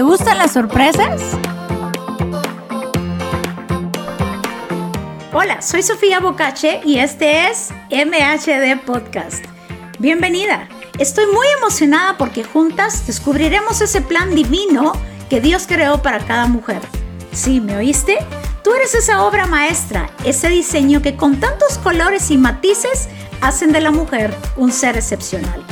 [0.00, 1.20] ¿Te gustan las sorpresas?
[5.30, 9.44] Hola, soy Sofía Bocache y este es MHD Podcast.
[9.98, 10.70] Bienvenida.
[10.98, 14.92] Estoy muy emocionada porque juntas descubriremos ese plan divino
[15.28, 16.80] que Dios creó para cada mujer.
[17.34, 18.16] ¿Sí, me oíste?
[18.64, 23.10] Tú eres esa obra maestra, ese diseño que con tantos colores y matices
[23.42, 25.62] hacen de la mujer un ser excepcional.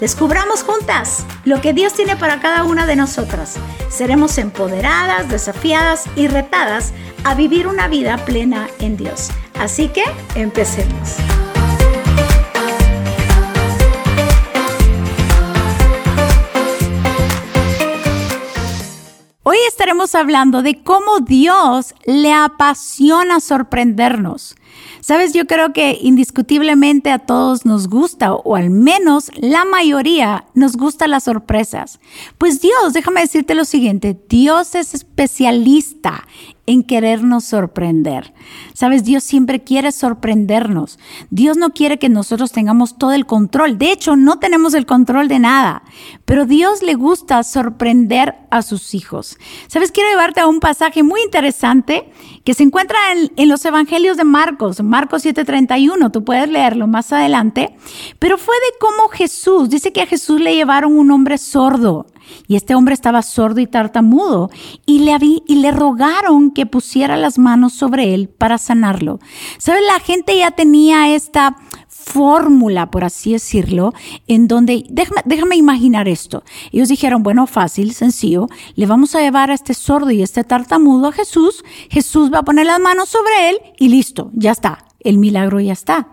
[0.00, 3.56] Descubramos juntas lo que Dios tiene para cada una de nosotras.
[3.88, 6.92] Seremos empoderadas, desafiadas y retadas
[7.24, 9.30] a vivir una vida plena en Dios.
[9.58, 10.04] Así que
[10.34, 11.16] empecemos.
[19.44, 24.56] Hoy estaremos hablando de cómo Dios le apasiona sorprendernos.
[25.00, 30.76] Sabes, yo creo que indiscutiblemente a todos nos gusta, o al menos la mayoría nos
[30.76, 32.00] gustan las sorpresas.
[32.38, 36.26] Pues Dios, déjame decirte lo siguiente, Dios es especialista
[36.66, 38.34] en querernos sorprender.
[38.74, 40.98] Sabes, Dios siempre quiere sorprendernos.
[41.30, 43.78] Dios no quiere que nosotros tengamos todo el control.
[43.78, 45.84] De hecho, no tenemos el control de nada.
[46.24, 49.38] Pero Dios le gusta sorprender a sus hijos.
[49.68, 52.10] Sabes, quiero llevarte a un pasaje muy interesante
[52.46, 52.96] que se encuentra
[53.34, 56.12] en, los evangelios de Marcos, Marcos 7:31.
[56.12, 57.76] Tú puedes leerlo más adelante.
[58.20, 62.06] Pero fue de cómo Jesús, dice que a Jesús le llevaron un hombre sordo
[62.46, 64.50] y este hombre estaba sordo y tartamudo,
[64.84, 69.18] y le, y le rogaron que pusiera las manos sobre él para sanarlo.
[69.58, 69.82] ¿Sabes?
[69.86, 71.56] La gente ya tenía esta
[72.06, 73.92] fórmula, por así decirlo,
[74.28, 76.44] en donde, déjame, déjame imaginar esto.
[76.70, 81.08] Ellos dijeron, bueno, fácil, sencillo, le vamos a llevar a este sordo y este tartamudo
[81.08, 85.18] a Jesús, Jesús va a poner las manos sobre él y listo, ya está el
[85.18, 86.08] milagro ya está.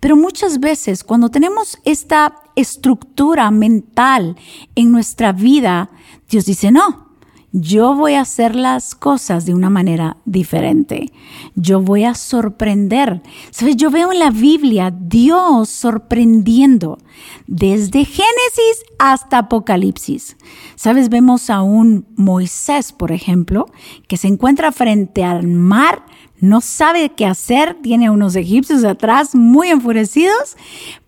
[0.00, 4.36] Pero muchas veces cuando tenemos esta estructura mental
[4.74, 5.90] en nuestra vida,
[6.30, 7.07] Dios dice, no,
[7.52, 11.12] yo voy a hacer las cosas de una manera diferente.
[11.54, 13.22] Yo voy a sorprender.
[13.50, 13.76] ¿Sabes?
[13.76, 16.98] Yo veo en la Biblia Dios sorprendiendo
[17.46, 20.36] desde Génesis hasta Apocalipsis.
[20.74, 21.08] ¿Sabes?
[21.08, 23.66] Vemos a un Moisés, por ejemplo,
[24.08, 26.04] que se encuentra frente al mar,
[26.40, 30.56] no sabe qué hacer, tiene a unos egipcios atrás muy enfurecidos,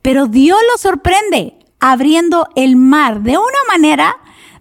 [0.03, 4.17] pero Dios lo sorprende abriendo el mar de una manera,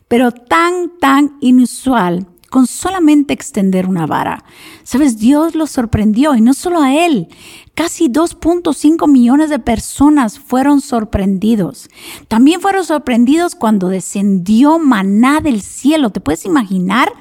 [0.09, 4.43] pero tan, tan inusual, con solamente extender una vara.
[4.83, 7.29] Sabes, Dios lo sorprendió y no solo a él.
[7.75, 11.89] Casi 2.5 millones de personas fueron sorprendidos.
[12.27, 16.09] También fueron sorprendidos cuando descendió maná del cielo.
[16.09, 17.13] ¿Te puedes imaginar?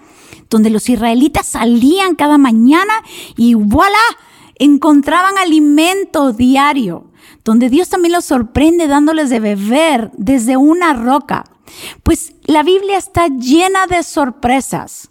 [0.51, 2.93] donde los israelitas salían cada mañana
[3.37, 3.99] y voilà,
[4.57, 7.11] encontraban alimento diario,
[7.45, 11.45] donde Dios también los sorprende dándoles de beber desde una roca.
[12.03, 15.11] Pues la Biblia está llena de sorpresas.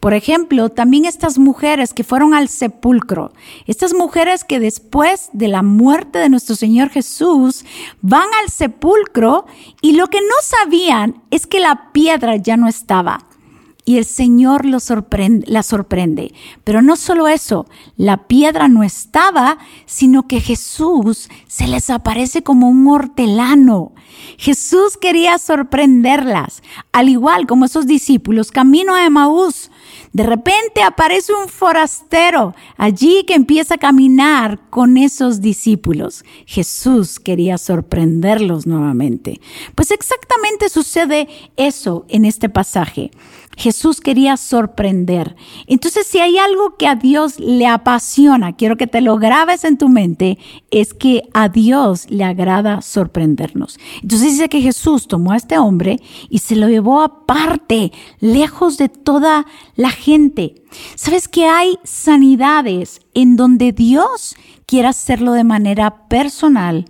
[0.00, 3.32] Por ejemplo, también estas mujeres que fueron al sepulcro,
[3.66, 7.64] estas mujeres que después de la muerte de nuestro Señor Jesús
[8.00, 9.46] van al sepulcro
[9.80, 13.27] y lo que no sabían es que la piedra ya no estaba
[13.88, 16.34] y el Señor sorprende, la sorprende.
[16.62, 17.64] Pero no solo eso,
[17.96, 19.56] la piedra no estaba,
[19.86, 23.94] sino que Jesús se les aparece como un hortelano.
[24.36, 26.62] Jesús quería sorprenderlas,
[26.92, 29.70] al igual como esos discípulos camino a Emaús.
[30.12, 36.26] De repente aparece un forastero allí que empieza a caminar con esos discípulos.
[36.44, 39.40] Jesús quería sorprenderlos nuevamente.
[39.74, 43.10] Pues exactamente sucede eso en este pasaje.
[43.58, 45.34] Jesús quería sorprender.
[45.66, 49.76] Entonces, si hay algo que a Dios le apasiona, quiero que te lo grabes en
[49.76, 50.38] tu mente,
[50.70, 53.76] es que a Dios le agrada sorprendernos.
[54.00, 58.88] Entonces dice que Jesús tomó a este hombre y se lo llevó aparte, lejos de
[58.88, 60.54] toda la gente.
[60.94, 64.36] ¿Sabes que hay sanidades en donde Dios
[64.66, 66.84] quiere hacerlo de manera personal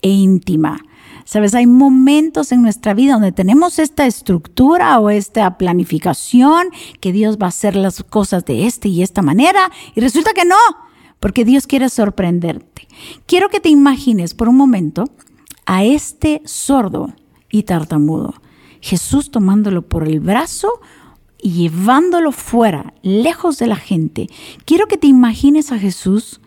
[0.00, 0.80] e íntima?
[1.24, 6.68] Sabes, hay momentos en nuestra vida donde tenemos esta estructura o esta planificación
[7.00, 10.44] que Dios va a hacer las cosas de esta y esta manera y resulta que
[10.44, 10.56] no,
[11.20, 12.86] porque Dios quiere sorprenderte.
[13.26, 15.04] Quiero que te imagines por un momento
[15.64, 17.14] a este sordo
[17.50, 18.34] y tartamudo,
[18.80, 20.68] Jesús tomándolo por el brazo
[21.40, 24.28] y llevándolo fuera, lejos de la gente.
[24.66, 26.40] Quiero que te imagines a Jesús,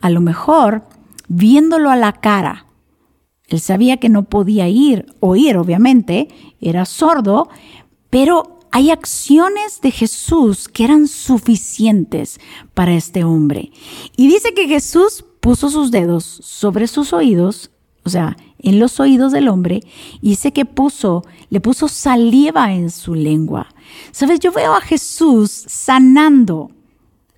[0.00, 0.86] a lo mejor
[1.28, 2.66] viéndolo a la cara,
[3.48, 6.28] él sabía que no podía ir, oír obviamente,
[6.60, 7.48] era sordo,
[8.10, 12.40] pero hay acciones de Jesús que eran suficientes
[12.72, 13.70] para este hombre.
[14.16, 17.70] Y dice que Jesús puso sus dedos sobre sus oídos,
[18.04, 19.80] o sea, en los oídos del hombre,
[20.22, 23.68] y dice que puso, le puso saliva en su lengua.
[24.10, 26.70] Sabes, yo veo a Jesús sanando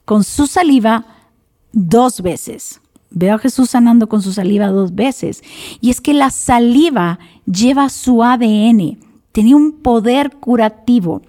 [0.04, 1.04] con su saliva
[1.72, 2.80] dos veces.
[3.10, 5.42] Veo a Jesús sanando con su saliva dos veces.
[5.80, 8.98] Y es que la saliva lleva su ADN,
[9.32, 11.22] tenía un poder curativo.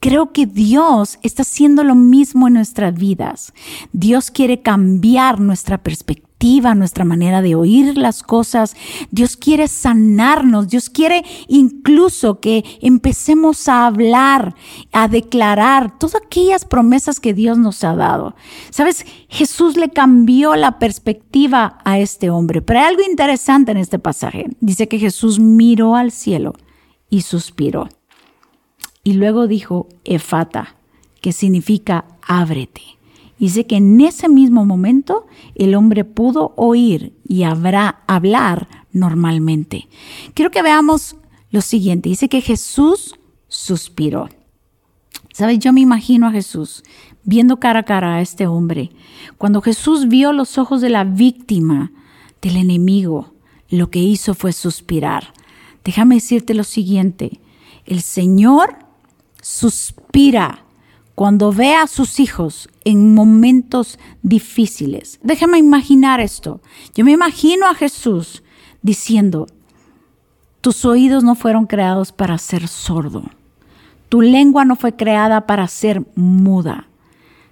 [0.00, 3.52] Creo que Dios está haciendo lo mismo en nuestras vidas.
[3.92, 6.25] Dios quiere cambiar nuestra perspectiva
[6.74, 8.76] nuestra manera de oír las cosas.
[9.10, 10.68] Dios quiere sanarnos.
[10.68, 14.54] Dios quiere incluso que empecemos a hablar,
[14.92, 18.36] a declarar todas aquellas promesas que Dios nos ha dado.
[18.70, 22.62] Sabes, Jesús le cambió la perspectiva a este hombre.
[22.62, 24.46] Pero hay algo interesante en este pasaje.
[24.60, 26.54] Dice que Jesús miró al cielo
[27.10, 27.88] y suspiró.
[29.02, 30.76] Y luego dijo, Efata,
[31.20, 32.95] que significa ábrete.
[33.38, 39.88] Dice que en ese mismo momento el hombre pudo oír y habrá hablar normalmente.
[40.34, 41.16] Quiero que veamos
[41.50, 42.08] lo siguiente.
[42.08, 43.14] Dice que Jesús
[43.48, 44.28] suspiró.
[45.32, 45.58] ¿Sabes?
[45.58, 46.82] Yo me imagino a Jesús
[47.24, 48.90] viendo cara a cara a este hombre.
[49.36, 51.92] Cuando Jesús vio los ojos de la víctima
[52.40, 53.34] del enemigo,
[53.68, 55.34] lo que hizo fue suspirar.
[55.84, 57.40] Déjame decirte lo siguiente.
[57.84, 58.76] El Señor
[59.42, 60.65] suspira
[61.16, 65.18] cuando ve a sus hijos en momentos difíciles.
[65.22, 66.60] Déjame imaginar esto.
[66.94, 68.44] Yo me imagino a Jesús
[68.82, 69.46] diciendo,
[70.60, 73.24] tus oídos no fueron creados para ser sordo.
[74.10, 76.86] Tu lengua no fue creada para ser muda.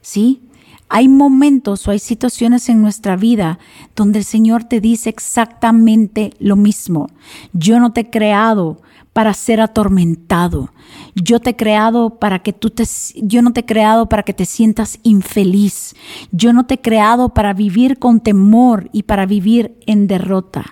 [0.02, 0.43] ¿Sí?
[0.90, 3.58] Hay momentos o hay situaciones en nuestra vida
[3.96, 7.08] donde el Señor te dice exactamente lo mismo.
[7.55, 8.82] Yo no te he creado
[9.14, 10.70] para ser atormentado.
[11.14, 12.84] Yo te he creado para que tú te
[13.14, 15.94] yo no te he creado para que te sientas infeliz.
[16.32, 20.64] Yo no te he creado para vivir con temor y para vivir en derrota.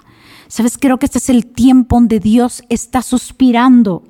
[0.49, 4.03] Sabes, creo que este es el tiempo donde Dios está suspirando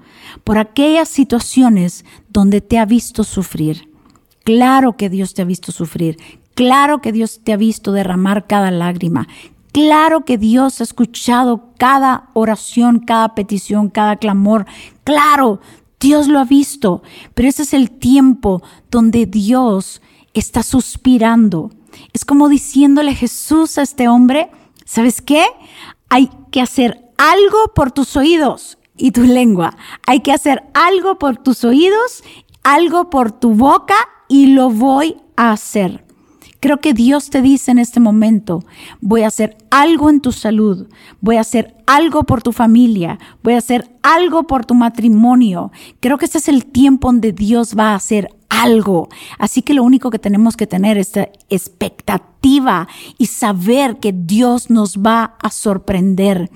[0.42, 3.90] por aquellas situaciones donde te ha visto sufrir.
[4.42, 6.16] Claro que Dios te ha visto sufrir.
[6.54, 9.28] Claro que Dios te ha visto derramar cada lágrima.
[9.72, 14.66] Claro que Dios ha escuchado cada oración, cada petición, cada clamor.
[15.02, 15.60] Claro,
[15.98, 17.02] Dios lo ha visto.
[17.34, 20.02] Pero ese es el tiempo donde Dios
[20.34, 21.70] está suspirando.
[22.12, 24.50] Es como diciéndole Jesús a este hombre,
[24.84, 25.46] ¿sabes qué?
[26.10, 29.76] Hay que hacer algo por tus oídos y tu lengua.
[30.06, 32.22] Hay que hacer algo por tus oídos,
[32.62, 33.96] algo por tu boca
[34.28, 36.04] y lo voy a hacer.
[36.62, 38.64] Creo que Dios te dice en este momento,
[39.00, 40.86] voy a hacer algo en tu salud,
[41.20, 45.72] voy a hacer algo por tu familia, voy a hacer algo por tu matrimonio.
[45.98, 48.28] Creo que este es el tiempo donde Dios va a hacer
[48.62, 49.08] algo.
[49.38, 51.12] Así que lo único que tenemos que tener es
[51.48, 52.88] expectativa
[53.18, 56.50] y saber que Dios nos va a sorprender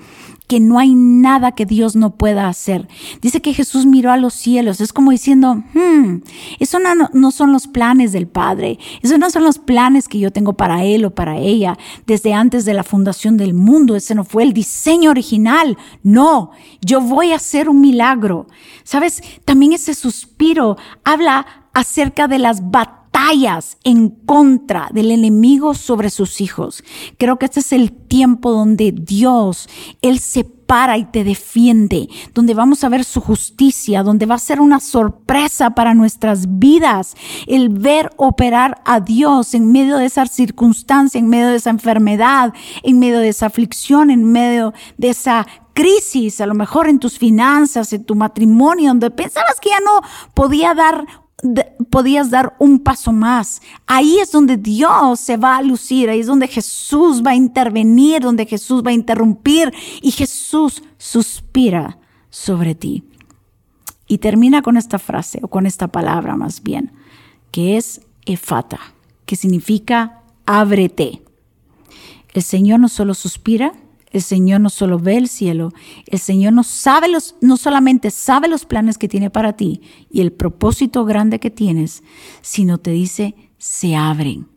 [0.47, 2.87] que no hay nada que Dios no pueda hacer.
[3.21, 6.21] Dice que Jesús miró a los cielos, es como diciendo, hmm,
[6.59, 10.31] eso no, no, son los planes del Padre, esos no son los planes que yo
[10.31, 14.23] tengo para Él o para ella desde antes de la fundación del mundo, ese no
[14.23, 16.51] fue el diseño original, no,
[16.81, 18.47] yo voy a hacer un milagro.
[18.85, 19.21] ¿Sabes?
[19.43, 26.83] También ese suspiro habla acerca de las batallas en contra del enemigo sobre sus hijos.
[27.19, 29.69] Creo que este es el tiempo donde Dios,
[30.01, 34.39] Él se para y te defiende, donde vamos a ver su justicia, donde va a
[34.39, 37.15] ser una sorpresa para nuestras vidas
[37.45, 42.55] el ver operar a Dios en medio de esa circunstancia, en medio de esa enfermedad,
[42.81, 47.19] en medio de esa aflicción, en medio de esa crisis, a lo mejor en tus
[47.19, 50.01] finanzas, en tu matrimonio, donde pensabas que ya no
[50.33, 51.05] podía dar
[51.89, 53.61] podías dar un paso más.
[53.85, 58.21] Ahí es donde Dios se va a lucir, ahí es donde Jesús va a intervenir,
[58.21, 63.03] donde Jesús va a interrumpir y Jesús suspira sobre ti.
[64.07, 66.93] Y termina con esta frase, o con esta palabra más bien,
[67.51, 68.79] que es efata,
[69.25, 71.21] que significa ábrete.
[72.33, 73.73] El Señor no solo suspira,
[74.11, 75.73] el Señor no solo ve el cielo,
[76.05, 80.21] el Señor no sabe los, no solamente sabe los planes que tiene para ti y
[80.21, 82.03] el propósito grande que tienes,
[82.41, 84.47] sino te dice, se abren.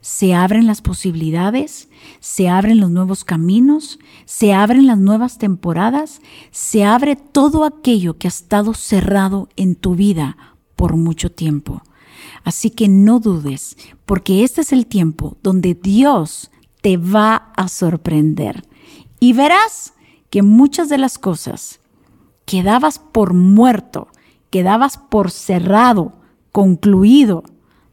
[0.00, 1.88] Se abren las posibilidades,
[2.20, 6.20] se abren los nuevos caminos, se abren las nuevas temporadas,
[6.50, 10.36] se abre todo aquello que ha estado cerrado en tu vida
[10.76, 11.82] por mucho tiempo.
[12.44, 16.50] Así que no dudes, porque este es el tiempo donde Dios
[16.82, 18.62] te va a sorprender.
[19.20, 19.94] Y verás
[20.30, 21.80] que muchas de las cosas
[22.44, 24.08] quedabas por muerto,
[24.50, 26.12] quedabas por cerrado,
[26.52, 27.44] concluido.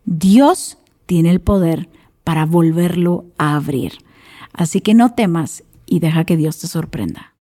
[0.05, 1.89] Dios tiene el poder
[2.23, 3.93] para volverlo a abrir.
[4.53, 7.32] Así que no temas y deja que Dios te sorprenda.